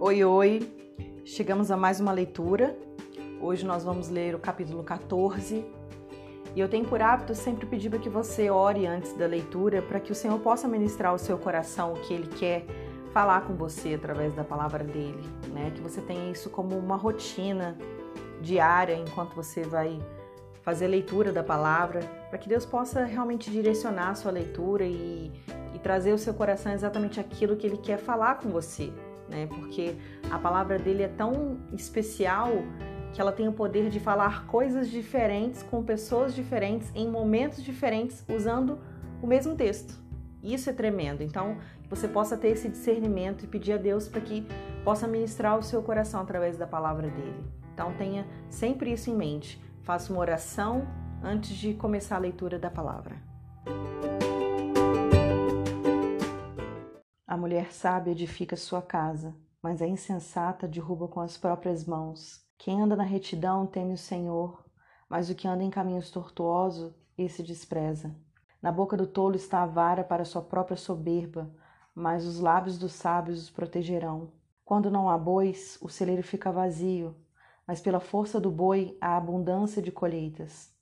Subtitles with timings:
[0.00, 0.60] Oi, oi!
[1.24, 2.78] Chegamos a mais uma leitura.
[3.40, 5.66] Hoje nós vamos ler o capítulo 14.
[6.54, 9.98] E eu tenho por hábito sempre pedir para que você ore antes da leitura para
[9.98, 12.64] que o Senhor possa ministrar ao seu coração o que Ele quer
[13.12, 15.72] falar com você através da palavra dele, né?
[15.74, 17.76] Que você tenha isso como uma rotina
[18.40, 20.00] diária enquanto você vai
[20.62, 21.98] fazer a leitura da palavra,
[22.30, 25.32] para que Deus possa realmente direcionar a sua leitura e,
[25.74, 28.92] e trazer ao seu coração exatamente aquilo que Ele quer falar com você,
[29.28, 29.46] né?
[29.46, 29.96] Porque
[30.30, 32.50] a palavra dele é tão especial
[33.12, 38.24] que ela tem o poder de falar coisas diferentes com pessoas diferentes em momentos diferentes
[38.28, 38.78] usando
[39.22, 39.98] o mesmo texto.
[40.42, 41.22] Isso é tremendo.
[41.22, 41.56] Então,
[41.88, 44.46] você possa ter esse discernimento e pedir a Deus para que
[44.84, 47.44] possa ministrar o seu coração através da palavra dele.
[47.74, 49.60] Então, tenha sempre isso em mente.
[49.82, 50.86] Faça uma oração
[51.22, 53.27] antes de começar a leitura da palavra.
[57.28, 62.42] A mulher sábia edifica sua casa, mas a insensata derruba com as próprias mãos.
[62.56, 64.64] Quem anda na retidão teme o Senhor,
[65.10, 68.16] mas o que anda em caminhos tortuosos, esse despreza.
[68.62, 71.54] Na boca do tolo está a vara para sua própria soberba,
[71.94, 74.32] mas os lábios dos sábios os protegerão.
[74.64, 77.14] Quando não há bois, o celeiro fica vazio,
[77.66, 80.74] mas pela força do boi há abundância de colheitas.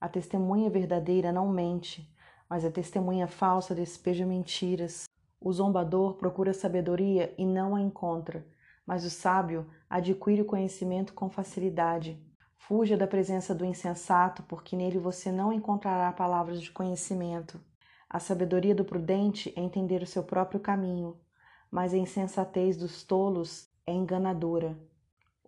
[0.00, 2.12] A testemunha verdadeira não mente,
[2.50, 5.04] mas a testemunha falsa despeja mentiras.
[5.44, 8.46] O zombador procura sabedoria e não a encontra,
[8.86, 12.24] mas o sábio adquire o conhecimento com facilidade.
[12.56, 17.60] Fuja da presença do insensato, porque nele você não encontrará palavras de conhecimento.
[18.08, 21.18] A sabedoria do prudente é entender o seu próprio caminho,
[21.68, 24.78] mas a insensatez dos tolos é enganadora.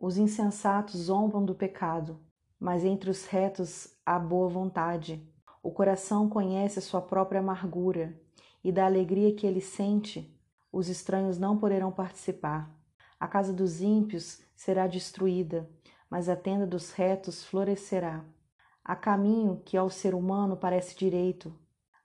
[0.00, 2.18] Os insensatos zombam do pecado,
[2.58, 5.24] mas entre os retos há boa vontade.
[5.62, 8.20] O coração conhece a sua própria amargura,
[8.64, 10.34] e da alegria que ele sente,
[10.72, 12.74] os estranhos não poderão participar.
[13.20, 15.70] A casa dos ímpios será destruída,
[16.10, 18.24] mas a tenda dos retos florescerá.
[18.82, 21.56] Há caminho que ao ser humano parece direito,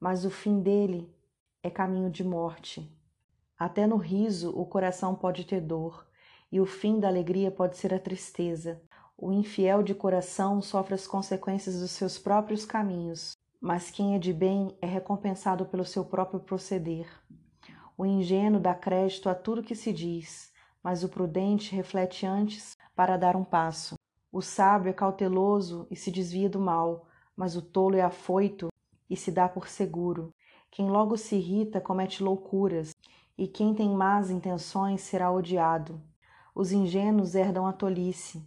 [0.00, 1.14] mas o fim dele
[1.62, 2.90] é caminho de morte.
[3.58, 6.06] Até no riso o coração pode ter dor,
[6.50, 8.82] e o fim da alegria pode ser a tristeza.
[9.16, 13.32] O infiel de coração sofre as consequências dos seus próprios caminhos,
[13.66, 17.08] mas quem é de bem é recompensado pelo seu próprio proceder.
[17.98, 23.16] O ingênuo dá crédito a tudo que se diz, mas o prudente reflete antes para
[23.16, 23.96] dar um passo.
[24.30, 28.68] O sábio é cauteloso e se desvia do mal, mas o tolo é afoito
[29.10, 30.32] e se dá por seguro.
[30.70, 32.94] Quem logo se irrita comete loucuras,
[33.36, 36.00] e quem tem más intenções será odiado.
[36.54, 38.46] Os ingênuos herdam a tolice,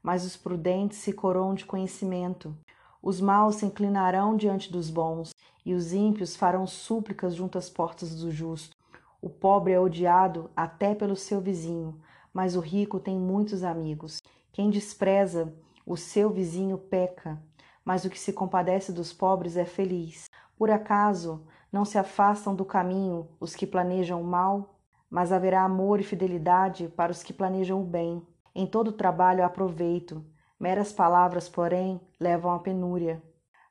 [0.00, 2.56] mas os prudentes se coroam de conhecimento.
[3.02, 5.32] Os maus se inclinarão diante dos bons,
[5.66, 8.76] e os ímpios farão súplicas junto às portas do justo.
[9.20, 12.00] O pobre é odiado até pelo seu vizinho,
[12.32, 14.20] mas o rico tem muitos amigos.
[14.52, 15.52] Quem despreza
[15.84, 17.42] o seu vizinho peca,
[17.84, 20.30] mas o que se compadece dos pobres é feliz.
[20.56, 21.42] Por acaso
[21.72, 24.76] não se afastam do caminho os que planejam o mal?
[25.10, 28.24] Mas haverá amor e fidelidade para os que planejam o bem.
[28.54, 30.24] Em todo trabalho há proveito,
[30.62, 33.20] Meras palavras, porém, levam à penúria.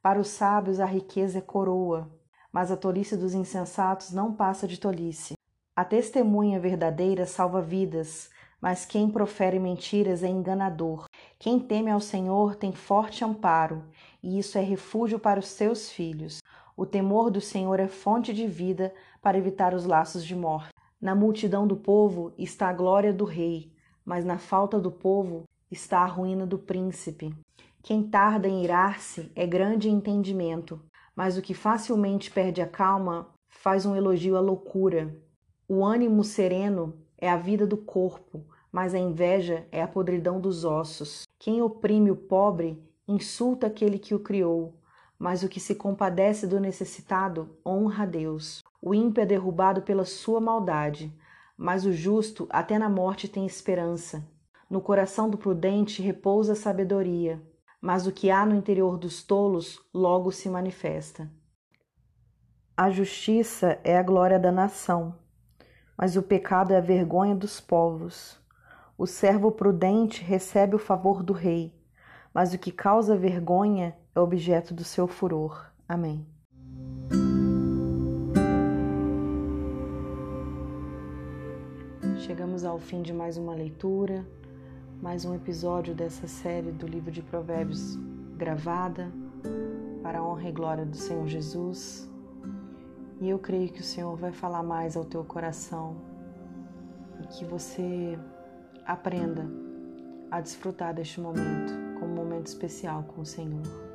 [0.00, 2.10] Para os sábios a riqueza é coroa,
[2.50, 5.34] mas a tolice dos insensatos não passa de tolice.
[5.76, 11.04] A testemunha verdadeira salva vidas, mas quem profere mentiras é enganador.
[11.38, 13.84] Quem teme ao Senhor tem forte amparo,
[14.22, 16.38] e isso é refúgio para os seus filhos.
[16.74, 20.72] O temor do Senhor é fonte de vida para evitar os laços de morte.
[20.98, 23.74] Na multidão do povo está a glória do rei,
[24.06, 27.34] mas na falta do povo está a ruína do príncipe.
[27.82, 30.80] Quem tarda em irar-se é grande em entendimento,
[31.14, 35.16] mas o que facilmente perde a calma faz um elogio à loucura.
[35.68, 40.64] O ânimo sereno é a vida do corpo, mas a inveja é a podridão dos
[40.64, 41.26] ossos.
[41.38, 44.74] Quem oprime o pobre insulta aquele que o criou,
[45.18, 48.62] mas o que se compadece do necessitado honra a Deus.
[48.80, 51.12] O ímpio é derrubado pela sua maldade,
[51.56, 54.24] mas o justo até na morte tem esperança.
[54.70, 57.42] No coração do prudente repousa a sabedoria,
[57.80, 61.30] mas o que há no interior dos tolos logo se manifesta.
[62.76, 65.14] A justiça é a glória da nação,
[65.96, 68.38] mas o pecado é a vergonha dos povos.
[68.98, 71.74] O servo prudente recebe o favor do rei,
[72.34, 75.72] mas o que causa vergonha é objeto do seu furor.
[75.88, 76.26] Amém.
[82.18, 84.26] Chegamos ao fim de mais uma leitura
[85.00, 87.96] mais um episódio dessa série do livro de Provérbios
[88.36, 89.12] gravada
[90.02, 92.10] para a honra e glória do Senhor Jesus.
[93.20, 95.96] E eu creio que o Senhor vai falar mais ao teu coração
[97.22, 98.18] e que você
[98.84, 99.48] aprenda
[100.32, 103.87] a desfrutar deste momento como um momento especial com o Senhor.